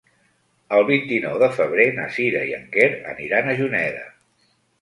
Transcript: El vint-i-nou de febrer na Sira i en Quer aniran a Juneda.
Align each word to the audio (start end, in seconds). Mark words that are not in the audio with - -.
El 0.77 0.85
vint-i-nou 0.87 1.35
de 1.43 1.49
febrer 1.59 1.87
na 1.99 2.07
Sira 2.17 2.43
i 2.53 2.57
en 2.61 2.65
Quer 2.77 2.89
aniran 3.15 3.51
a 3.51 3.57
Juneda. 3.61 4.05